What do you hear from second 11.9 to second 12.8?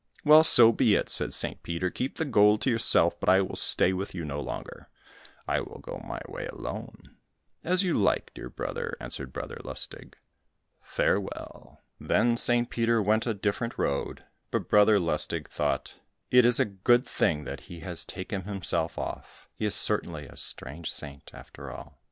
Then St.